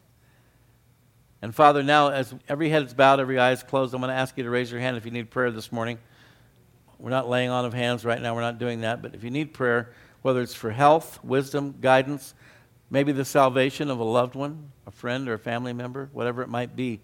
[1.41, 4.19] And Father, now as every head is bowed, every eye is closed, I'm going to
[4.19, 5.97] ask you to raise your hand if you need prayer this morning.
[6.99, 9.01] We're not laying on of hands right now, we're not doing that.
[9.01, 9.93] But if you need prayer,
[10.23, 12.33] whether it's for health, wisdom, guidance,
[12.89, 16.49] maybe the salvation of a loved one, a friend, or a family member, whatever it
[16.49, 16.99] might be,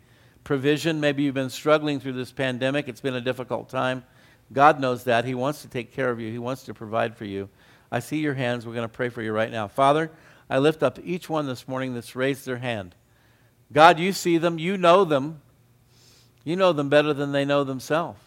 [0.47, 4.05] provision, maybe you've been struggling through this pandemic, it's been a difficult time.
[4.53, 5.25] God knows that.
[5.25, 7.49] He wants to take care of you, He wants to provide for you.
[7.91, 8.65] I see your hands.
[8.65, 9.67] We're going to pray for you right now.
[9.67, 10.09] Father,
[10.49, 12.95] I lift up each one this morning that's raised their hand.
[13.73, 15.41] God, you see them, you know them.
[16.45, 18.21] You know them better than they know themselves.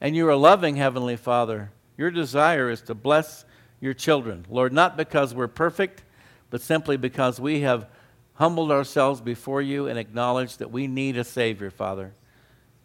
[0.00, 1.70] And you're a loving Heavenly Father.
[1.98, 3.44] Your desire is to bless
[3.78, 4.46] your children.
[4.48, 6.02] Lord, not because we're perfect,
[6.48, 7.88] but simply because we have
[8.34, 12.14] humbled ourselves before you and acknowledged that we need a Savior, Father.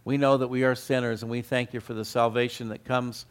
[0.04, 3.26] We know that we are sinners, and we thank you for the salvation that comes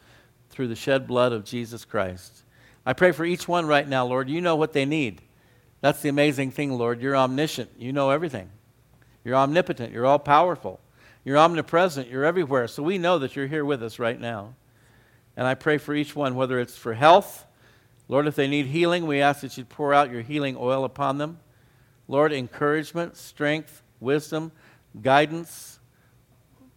[0.50, 2.44] through the shed blood of Jesus Christ.
[2.84, 4.28] I pray for each one right now, Lord.
[4.28, 5.22] You know what they need.
[5.80, 7.00] That's the amazing thing, Lord.
[7.00, 7.70] You're omniscient.
[7.78, 8.50] You know everything.
[9.24, 9.92] You're omnipotent.
[9.92, 10.80] You're all powerful.
[11.24, 12.08] You're omnipresent.
[12.08, 12.68] You're everywhere.
[12.68, 14.54] So we know that you're here with us right now.
[15.36, 17.44] And I pray for each one, whether it's for health,
[18.08, 21.18] Lord, if they need healing, we ask that you pour out your healing oil upon
[21.18, 21.40] them.
[22.08, 24.52] Lord, encouragement, strength, wisdom,
[25.02, 25.80] guidance,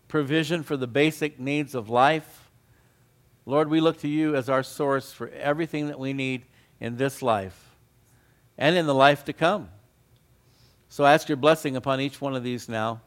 [0.08, 2.50] provision for the basic needs of life.
[3.46, 6.46] Lord, we look to you as our source for everything that we need
[6.80, 7.76] in this life
[8.58, 9.70] and in the life to come.
[10.90, 13.02] So ask your blessing upon each one of these now.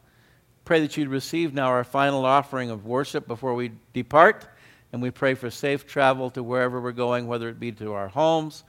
[0.64, 4.46] Pray that you'd receive now our final offering of worship before we depart.
[4.92, 8.08] And we pray for safe travel to wherever we're going, whether it be to our
[8.08, 8.62] homes,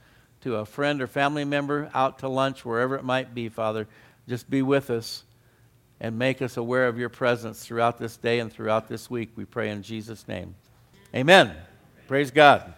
[0.44, 3.88] to a friend or family member, out to lunch, wherever it might be, Father.
[4.28, 5.24] Just be with us
[6.00, 9.30] and make us aware of your presence throughout this day and throughout this week.
[9.36, 10.54] We pray in Jesus' name.
[11.14, 11.56] Amen.
[12.06, 12.74] Praise God.